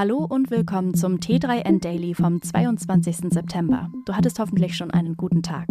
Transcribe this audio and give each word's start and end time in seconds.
Hallo 0.00 0.24
und 0.26 0.50
willkommen 0.50 0.94
zum 0.94 1.16
T3N 1.16 1.78
Daily 1.78 2.14
vom 2.14 2.40
22. 2.40 3.16
September. 3.28 3.90
Du 4.06 4.14
hattest 4.14 4.38
hoffentlich 4.38 4.74
schon 4.74 4.90
einen 4.90 5.14
guten 5.14 5.42
Tag. 5.42 5.66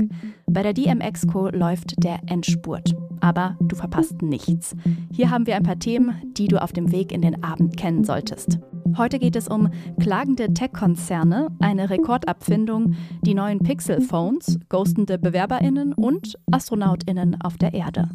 Bei 0.45 0.61
der 0.61 0.73
DMX-Co 0.73 1.49
läuft 1.49 2.03
der 2.03 2.19
Endspurt. 2.27 2.95
Aber 3.21 3.57
du 3.59 3.75
verpasst 3.75 4.21
nichts. 4.21 4.75
Hier 5.11 5.31
haben 5.31 5.47
wir 5.47 5.55
ein 5.55 5.63
paar 5.63 5.79
Themen, 5.79 6.13
die 6.37 6.47
du 6.47 6.61
auf 6.61 6.73
dem 6.73 6.91
Weg 6.91 7.11
in 7.11 7.23
den 7.23 7.43
Abend 7.43 7.75
kennen 7.75 8.03
solltest. 8.03 8.59
Heute 8.99 9.17
geht 9.17 9.35
es 9.35 9.47
um 9.47 9.69
klagende 9.99 10.53
Tech-Konzerne, 10.53 11.47
eine 11.59 11.89
Rekordabfindung, 11.89 12.93
die 13.23 13.33
neuen 13.33 13.57
Pixel-Phones, 13.57 14.59
ghostende 14.69 15.17
BewerberInnen 15.17 15.93
und 15.93 16.37
AstronautInnen 16.51 17.41
auf 17.41 17.57
der 17.57 17.73
Erde. 17.73 18.11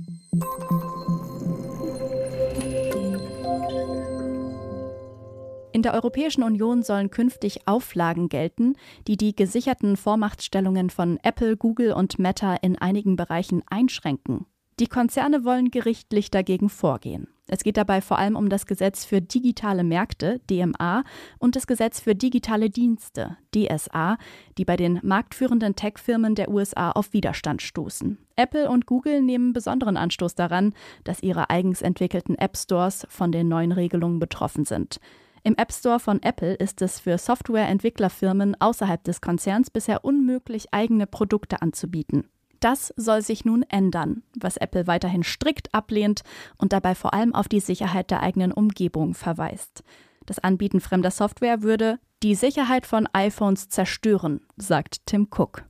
In 5.74 5.82
der 5.82 5.94
Europäischen 5.94 6.44
Union 6.44 6.84
sollen 6.84 7.10
künftig 7.10 7.66
Auflagen 7.66 8.28
gelten, 8.28 8.76
die 9.08 9.16
die 9.16 9.34
gesicherten 9.34 9.96
Vormachtstellungen 9.96 10.88
von 10.88 11.18
Apple, 11.24 11.56
Google 11.56 11.94
und 11.94 12.20
Meta 12.20 12.54
in 12.54 12.78
einigen 12.78 13.16
Bereichen 13.16 13.60
einschränken. 13.66 14.46
Die 14.78 14.86
Konzerne 14.86 15.44
wollen 15.44 15.72
gerichtlich 15.72 16.30
dagegen 16.30 16.68
vorgehen. 16.68 17.26
Es 17.48 17.64
geht 17.64 17.76
dabei 17.76 18.00
vor 18.02 18.18
allem 18.18 18.36
um 18.36 18.48
das 18.48 18.66
Gesetz 18.66 19.04
für 19.04 19.20
digitale 19.20 19.82
Märkte, 19.82 20.40
DMA, 20.48 21.02
und 21.40 21.56
das 21.56 21.66
Gesetz 21.66 21.98
für 21.98 22.14
digitale 22.14 22.70
Dienste, 22.70 23.36
DSA, 23.52 24.16
die 24.56 24.64
bei 24.64 24.76
den 24.76 25.00
marktführenden 25.02 25.74
Tech-Firmen 25.74 26.36
der 26.36 26.50
USA 26.50 26.92
auf 26.92 27.12
Widerstand 27.12 27.62
stoßen. 27.62 28.18
Apple 28.36 28.70
und 28.70 28.86
Google 28.86 29.22
nehmen 29.22 29.52
besonderen 29.52 29.96
Anstoß 29.96 30.36
daran, 30.36 30.72
dass 31.02 31.20
ihre 31.20 31.50
eigens 31.50 31.82
entwickelten 31.82 32.36
App-Stores 32.36 33.08
von 33.10 33.32
den 33.32 33.48
neuen 33.48 33.72
Regelungen 33.72 34.20
betroffen 34.20 34.64
sind. 34.64 35.00
Im 35.46 35.56
App 35.58 35.74
Store 35.74 36.00
von 36.00 36.22
Apple 36.22 36.54
ist 36.54 36.80
es 36.80 36.98
für 36.98 37.18
Softwareentwicklerfirmen 37.18 38.56
außerhalb 38.62 39.04
des 39.04 39.20
Konzerns 39.20 39.68
bisher 39.68 40.02
unmöglich, 40.02 40.72
eigene 40.72 41.06
Produkte 41.06 41.60
anzubieten. 41.60 42.30
Das 42.60 42.94
soll 42.96 43.20
sich 43.20 43.44
nun 43.44 43.62
ändern, 43.68 44.22
was 44.40 44.56
Apple 44.56 44.86
weiterhin 44.86 45.22
strikt 45.22 45.74
ablehnt 45.74 46.22
und 46.56 46.72
dabei 46.72 46.94
vor 46.94 47.12
allem 47.12 47.34
auf 47.34 47.46
die 47.46 47.60
Sicherheit 47.60 48.10
der 48.10 48.22
eigenen 48.22 48.52
Umgebung 48.52 49.12
verweist. 49.12 49.84
Das 50.24 50.38
Anbieten 50.38 50.80
fremder 50.80 51.10
Software 51.10 51.60
würde 51.60 51.98
die 52.22 52.34
Sicherheit 52.34 52.86
von 52.86 53.06
iPhones 53.12 53.68
zerstören, 53.68 54.40
sagt 54.56 55.04
Tim 55.04 55.28
Cook. 55.30 55.66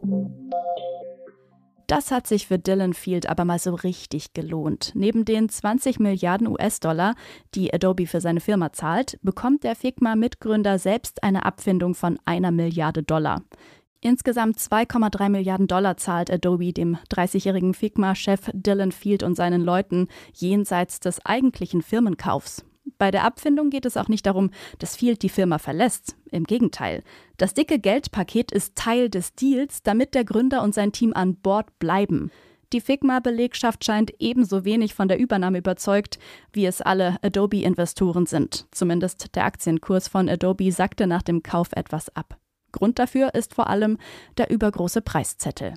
Das 1.87 2.11
hat 2.11 2.27
sich 2.27 2.47
für 2.47 2.59
Dylan 2.59 2.95
Field 2.95 3.29
aber 3.29 3.45
mal 3.45 3.59
so 3.59 3.75
richtig 3.75 4.33
gelohnt. 4.33 4.93
Neben 4.95 5.25
den 5.25 5.49
20 5.49 6.01
Milliarden 6.01 6.49
US-Dollar, 6.49 7.15
die 7.55 7.73
Adobe 7.75 8.07
für 8.07 8.21
seine 8.21 8.41
Firma 8.41 8.73
zahlt, 8.73 9.19
bekommt 9.23 9.65
der 9.65 9.77
Figma-Mitgründer 9.77 10.79
selbst 10.79 11.23
eine 11.23 11.45
Abfindung 11.45 11.95
von 11.95 12.19
einer 12.25 12.51
Milliarde 12.51 13.03
Dollar. 13.03 13.43
Insgesamt 14.01 14.59
2,3 14.59 15.29
Milliarden 15.31 15.67
Dollar 15.67 15.97
zahlt 15.97 16.31
Adobe 16.31 16.73
dem 16.73 16.99
30-jährigen 17.11 17.75
Figma-Chef 17.75 18.51
Dylan 18.53 18.93
Field 18.93 19.23
und 19.23 19.35
seinen 19.35 19.63
Leuten 19.63 20.09
jenseits 20.35 21.01
des 21.01 21.25
eigentlichen 21.25 21.83
Firmenkaufs. 21.83 22.65
Bei 22.99 23.11
der 23.11 23.25
Abfindung 23.25 23.71
geht 23.71 23.87
es 23.87 23.97
auch 23.97 24.09
nicht 24.09 24.27
darum, 24.27 24.51
dass 24.79 24.97
Field 24.97 25.23
die 25.23 25.29
Firma 25.29 25.59
verlässt. 25.59 26.17
Im 26.31 26.45
Gegenteil. 26.45 27.03
Das 27.37 27.55
dicke 27.55 27.79
Geldpaket 27.79 28.53
ist 28.53 28.77
Teil 28.77 29.09
des 29.09 29.35
Deals, 29.35 29.83
damit 29.83 30.15
der 30.15 30.25
Gründer 30.25 30.63
und 30.63 30.75
sein 30.75 30.93
Team 30.93 31.13
an 31.15 31.37
Bord 31.37 31.79
bleiben. 31.79 32.31
Die 32.73 32.81
Figma-Belegschaft 32.81 33.85
scheint 33.85 34.13
ebenso 34.19 34.65
wenig 34.65 34.95
von 34.95 35.07
der 35.07 35.19
Übernahme 35.19 35.59
überzeugt, 35.59 36.19
wie 36.53 36.67
es 36.67 36.81
alle 36.81 37.19
Adobe-Investoren 37.23 38.27
sind. 38.27 38.67
Zumindest 38.73 39.37
der 39.37 39.45
Aktienkurs 39.45 40.09
von 40.09 40.29
Adobe 40.29 40.73
sackte 40.73 41.07
nach 41.07 41.23
dem 41.23 41.43
Kauf 41.45 41.69
etwas 41.73 42.15
ab. 42.17 42.37
Grund 42.73 42.99
dafür 42.99 43.35
ist 43.35 43.55
vor 43.55 43.69
allem 43.69 43.99
der 44.39 44.51
übergroße 44.51 45.03
Preiszettel. 45.03 45.75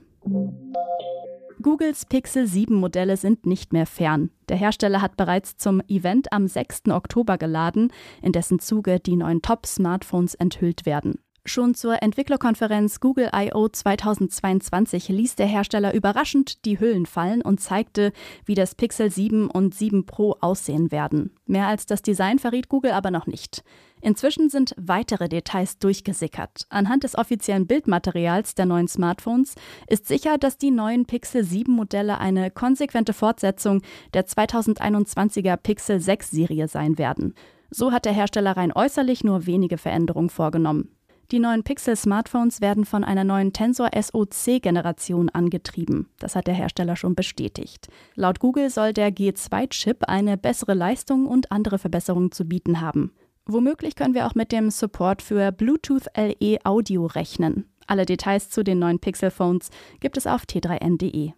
Googles 1.64 2.06
Pixel 2.06 2.46
7 2.46 2.76
Modelle 2.76 3.18
sind 3.18 3.48
nicht 3.48 3.74
mehr 3.74 3.88
fern. 3.88 4.30
Der 4.48 4.58
Hersteller 4.58 5.02
hat 5.02 5.18
bereits 5.18 5.58
zum 5.58 5.82
Event 5.88 6.32
am 6.32 6.48
6. 6.48 6.90
Oktober 6.90 7.40
geladen, 7.40 7.92
in 8.22 8.32
dessen 8.32 8.60
Zuge 8.60 9.00
die 9.00 9.16
neuen 9.16 9.42
Top-Smartphones 9.42 10.36
enthüllt 10.36 10.86
werden. 10.86 11.20
Schon 11.50 11.76
zur 11.76 12.04
Entwicklerkonferenz 12.04 13.00
Google 13.00 13.32
I.O. 13.34 13.70
2022 13.70 15.08
ließ 15.08 15.36
der 15.38 15.46
Hersteller 15.46 15.94
überraschend 15.94 16.66
die 16.66 16.78
Hüllen 16.78 17.06
fallen 17.06 17.42
und 17.42 17.62
zeigte, 17.62 18.12
wie 18.44 18.54
das 18.54 18.76
Pixel 18.76 19.10
7 19.10 19.50
und 19.50 19.74
7 19.74 20.06
Pro 20.06 20.36
aussehen 20.42 20.92
werden. 20.92 21.32
Mehr 21.46 21.68
als 21.68 21.86
das 21.86 22.02
Design 22.02 22.38
verriet 22.38 22.68
Google 22.68 22.92
aber 22.92 23.12
noch 23.12 23.28
nicht. 23.28 23.64
Inzwischen 24.02 24.50
sind 24.50 24.76
weitere 24.78 25.30
Details 25.30 25.80
durchgesickert. 25.80 26.66
Anhand 26.68 27.06
des 27.06 27.18
offiziellen 27.18 27.66
Bildmaterials 27.66 28.54
der 28.54 28.66
neuen 28.66 28.90
Smartphones 28.90 29.56
ist 29.88 30.06
sicher, 30.06 30.38
dass 30.38 30.58
die 30.58 30.72
neuen 30.72 31.06
Pixel 31.06 31.46
7 31.46 31.72
Modelle 31.72 32.18
eine 32.18 32.52
konsequente 32.52 33.14
Fortsetzung 33.14 33.84
der 34.14 34.28
2021er 34.28 35.56
Pixel 35.56 36.02
6 36.02 36.30
Serie 36.30 36.68
sein 36.68 36.98
werden. 36.98 37.36
So 37.70 37.94
hat 37.94 38.04
der 38.04 38.14
Hersteller 38.14 38.58
rein 38.58 38.74
äußerlich 38.74 39.24
nur 39.24 39.46
wenige 39.46 39.78
Veränderungen 39.78 40.30
vorgenommen. 40.30 40.97
Die 41.32 41.40
neuen 41.40 41.64
Pixel-Smartphones 41.64 42.62
werden 42.62 42.86
von 42.86 43.04
einer 43.04 43.26
neuen 43.26 43.52
Tensor 43.52 43.90
SoC-Generation 43.94 45.28
angetrieben. 45.28 46.08
Das 46.20 46.38
hat 46.38 46.48
der 46.48 46.54
Hersteller 46.54 46.96
schon 46.96 47.16
bestätigt. 47.16 47.90
Laut 48.16 48.40
Google 48.40 48.70
soll 48.70 48.94
der 48.94 49.12
G2-Chip 49.12 50.06
eine 50.08 50.38
bessere 50.38 50.74
Leistung 50.74 51.26
und 51.26 51.52
andere 51.52 51.80
Verbesserungen 51.80 52.32
zu 52.32 52.46
bieten 52.46 52.80
haben. 52.80 53.12
Womöglich 53.46 53.96
können 53.96 54.14
wir 54.14 54.26
auch 54.26 54.36
mit 54.36 54.54
dem 54.54 54.70
Support 54.70 55.22
für 55.22 55.52
Bluetooth 55.52 56.06
LE 56.16 56.60
Audio 56.64 57.06
rechnen. 57.08 57.66
Alle 57.88 58.06
Details 58.06 58.50
zu 58.50 58.64
den 58.64 58.80
neuen 58.80 59.00
Pixel-Phones 59.00 59.70
gibt 60.00 60.16
es 60.16 60.28
auf 60.28 60.44
t3n.de. 60.44 61.34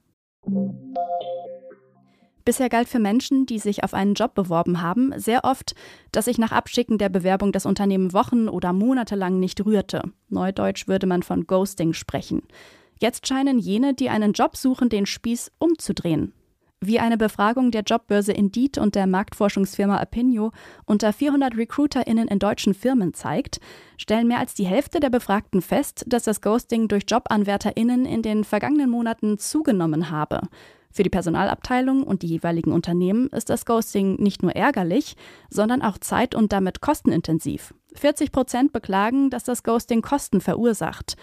Bisher 2.45 2.69
galt 2.69 2.89
für 2.89 2.99
Menschen, 2.99 3.45
die 3.45 3.59
sich 3.59 3.83
auf 3.83 3.93
einen 3.93 4.13
Job 4.13 4.33
beworben 4.33 4.81
haben, 4.81 5.13
sehr 5.17 5.43
oft, 5.43 5.75
dass 6.11 6.25
sich 6.25 6.37
nach 6.37 6.51
Abschicken 6.51 6.97
der 6.97 7.09
Bewerbung 7.09 7.51
das 7.51 7.65
Unternehmen 7.65 8.13
Wochen 8.13 8.49
oder 8.49 8.73
Monate 8.73 9.15
lang 9.15 9.39
nicht 9.39 9.65
rührte. 9.65 10.03
Neudeutsch 10.29 10.87
würde 10.87 11.07
man 11.07 11.23
von 11.23 11.45
Ghosting 11.45 11.93
sprechen. 11.93 12.43
Jetzt 12.99 13.27
scheinen 13.27 13.59
jene, 13.59 13.93
die 13.93 14.09
einen 14.09 14.33
Job 14.33 14.57
suchen, 14.57 14.89
den 14.89 15.05
Spieß 15.05 15.51
umzudrehen. 15.59 16.33
Wie 16.81 16.99
eine 16.99 17.17
Befragung 17.17 17.71
der 17.71 17.81
Jobbörse 17.81 18.31
Indeed 18.31 18.77
und 18.77 18.95
der 18.95 19.05
Marktforschungsfirma 19.05 20.01
Opinio 20.01 20.51
unter 20.85 21.11
400 21.11 21.57
RecruiterInnen 21.57 22.29
in 22.29 22.39
deutschen 22.39 22.73
Firmen 22.73 23.13
zeigt, 23.13 23.59
stellen 23.97 24.29
mehr 24.29 24.39
als 24.39 24.53
die 24.53 24.65
Hälfte 24.65 25.01
der 25.01 25.09
Befragten 25.09 25.61
fest, 25.61 26.05
dass 26.07 26.23
das 26.23 26.39
Ghosting 26.39 26.87
durch 26.87 27.03
JobanwärterInnen 27.09 28.05
in 28.05 28.21
den 28.21 28.45
vergangenen 28.45 28.89
Monaten 28.89 29.37
zugenommen 29.37 30.09
habe. 30.09 30.41
Für 30.91 31.03
die 31.03 31.09
Personalabteilung 31.09 32.03
und 32.03 32.23
die 32.23 32.27
jeweiligen 32.27 32.71
Unternehmen 32.71 33.27
ist 33.27 33.49
das 33.49 33.65
Ghosting 33.65 34.15
nicht 34.15 34.41
nur 34.41 34.55
ärgerlich, 34.55 35.15
sondern 35.49 35.81
auch 35.81 35.97
zeit- 35.97 36.35
und 36.35 36.51
damit 36.51 36.81
kostenintensiv. 36.81 37.73
40 37.93 38.31
Prozent 38.31 38.73
beklagen, 38.73 39.29
dass 39.29 39.43
das 39.43 39.63
Ghosting 39.63 40.01
Kosten 40.01 40.41
verursacht. 40.41 41.15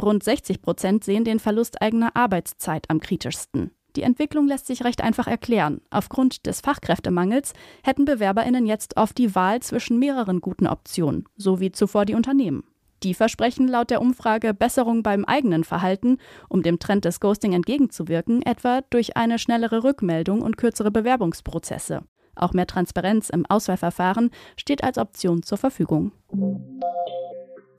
Rund 0.00 0.24
60 0.24 0.62
Prozent 0.62 1.04
sehen 1.04 1.24
den 1.24 1.38
Verlust 1.38 1.80
eigener 1.82 2.16
Arbeitszeit 2.16 2.88
am 2.88 3.00
kritischsten. 3.00 3.70
Die 3.96 4.02
Entwicklung 4.02 4.46
lässt 4.46 4.66
sich 4.66 4.84
recht 4.84 5.02
einfach 5.02 5.26
erklären. 5.26 5.82
Aufgrund 5.90 6.46
des 6.46 6.60
Fachkräftemangels 6.60 7.52
hätten 7.82 8.06
Bewerberinnen 8.06 8.66
jetzt 8.66 8.96
oft 8.96 9.18
die 9.18 9.34
Wahl 9.34 9.60
zwischen 9.60 9.98
mehreren 9.98 10.40
guten 10.40 10.66
Optionen, 10.66 11.24
so 11.36 11.60
wie 11.60 11.72
zuvor 11.72 12.06
die 12.06 12.14
Unternehmen. 12.14 12.64
Die 13.02 13.14
versprechen 13.14 13.66
laut 13.66 13.90
der 13.90 14.00
Umfrage 14.00 14.54
Besserung 14.54 15.02
beim 15.02 15.24
eigenen 15.24 15.64
Verhalten, 15.64 16.18
um 16.48 16.62
dem 16.62 16.78
Trend 16.78 17.04
des 17.04 17.18
Ghosting 17.18 17.52
entgegenzuwirken, 17.52 18.42
etwa 18.42 18.82
durch 18.90 19.16
eine 19.16 19.38
schnellere 19.38 19.82
Rückmeldung 19.82 20.40
und 20.40 20.56
kürzere 20.56 20.90
Bewerbungsprozesse. 20.90 22.02
Auch 22.36 22.52
mehr 22.52 22.66
Transparenz 22.66 23.28
im 23.28 23.44
Auswahlverfahren 23.46 24.30
steht 24.56 24.84
als 24.84 24.98
Option 24.98 25.42
zur 25.42 25.58
Verfügung. 25.58 26.12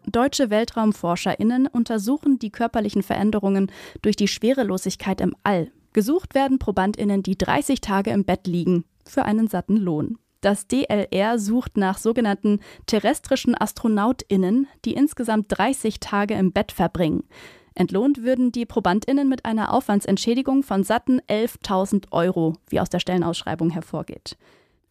Deutsche 0.05 0.49
Weltraumforscherinnen 0.49 1.67
untersuchen 1.67 2.37
die 2.37 2.51
körperlichen 2.51 3.01
Veränderungen 3.01 3.71
durch 4.01 4.17
die 4.17 4.27
Schwerelosigkeit 4.27 5.21
im 5.21 5.35
All. 5.43 5.71
Gesucht 5.93 6.35
werden 6.35 6.59
Probandinnen, 6.59 7.23
die 7.23 7.37
30 7.37 7.79
Tage 7.79 8.11
im 8.11 8.25
Bett 8.25 8.45
liegen, 8.45 8.83
für 9.05 9.23
einen 9.23 9.47
satten 9.47 9.77
Lohn. 9.77 10.17
Das 10.43 10.67
DLR 10.67 11.39
sucht 11.39 11.77
nach 11.77 11.97
sogenannten 11.97 12.59
terrestrischen 12.85 13.55
Astronautinnen, 13.55 14.67
die 14.83 14.93
insgesamt 14.93 15.45
30 15.47 16.01
Tage 16.01 16.33
im 16.33 16.51
Bett 16.51 16.73
verbringen. 16.73 17.23
Entlohnt 17.75 18.23
würden 18.23 18.51
die 18.51 18.65
Probandinnen 18.65 19.29
mit 19.29 19.45
einer 19.45 19.73
Aufwandsentschädigung 19.73 20.63
von 20.63 20.83
satten 20.83 21.21
11.000 21.29 22.11
Euro, 22.11 22.57
wie 22.67 22.81
aus 22.81 22.89
der 22.89 22.99
Stellenausschreibung 22.99 23.69
hervorgeht. 23.69 24.37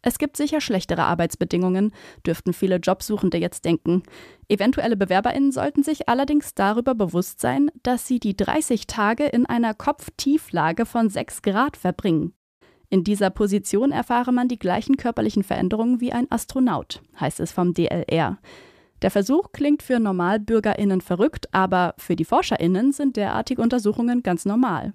Es 0.00 0.18
gibt 0.18 0.38
sicher 0.38 0.62
schlechtere 0.62 1.04
Arbeitsbedingungen, 1.04 1.92
dürften 2.26 2.54
viele 2.54 2.76
Jobsuchende 2.76 3.36
jetzt 3.36 3.66
denken. 3.66 4.04
Eventuelle 4.48 4.96
Bewerberinnen 4.96 5.52
sollten 5.52 5.82
sich 5.82 6.08
allerdings 6.08 6.54
darüber 6.54 6.94
bewusst 6.94 7.40
sein, 7.40 7.70
dass 7.82 8.06
sie 8.06 8.20
die 8.20 8.38
30 8.38 8.86
Tage 8.86 9.26
in 9.26 9.44
einer 9.44 9.74
Kopftieflage 9.74 10.86
von 10.86 11.10
6 11.10 11.42
Grad 11.42 11.76
verbringen. 11.76 12.32
In 12.92 13.04
dieser 13.04 13.30
Position 13.30 13.90
erfahre 13.90 14.32
man 14.32 14.48
die 14.48 14.58
gleichen 14.58 14.98
körperlichen 14.98 15.44
Veränderungen 15.44 16.02
wie 16.02 16.12
ein 16.12 16.30
Astronaut, 16.30 17.00
heißt 17.18 17.40
es 17.40 17.50
vom 17.50 17.72
DLR. 17.72 18.36
Der 19.00 19.10
Versuch 19.10 19.52
klingt 19.52 19.82
für 19.82 19.98
Normalbürgerinnen 19.98 21.00
verrückt, 21.00 21.48
aber 21.52 21.94
für 21.96 22.16
die 22.16 22.26
Forscherinnen 22.26 22.92
sind 22.92 23.16
derartige 23.16 23.62
Untersuchungen 23.62 24.22
ganz 24.22 24.44
normal. 24.44 24.92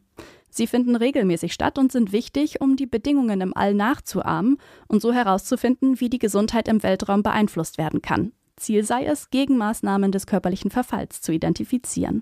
Sie 0.52 0.68
finden 0.68 0.96
regelmäßig 0.96 1.54
statt 1.54 1.80
und 1.80 1.92
sind 1.92 2.12
wichtig, 2.12 2.62
um 2.62 2.76
die 2.76 2.86
Bedingungen 2.86 3.42
im 3.42 3.58
All 3.58 3.74
nachzuahmen 3.74 4.58
und 4.88 5.02
so 5.02 5.12
herauszufinden, 5.12 6.00
wie 6.00 6.12
die 6.12 6.20
Gesundheit 6.20 6.68
im 6.68 6.84
Weltraum 6.84 7.24
beeinflusst 7.24 7.80
werden 7.80 8.04
kann. 8.04 8.32
Ziel 8.58 8.84
sei 8.84 9.06
es, 9.06 9.32
Gegenmaßnahmen 9.32 10.12
des 10.12 10.28
körperlichen 10.28 10.70
Verfalls 10.70 11.22
zu 11.22 11.32
identifizieren. 11.32 12.22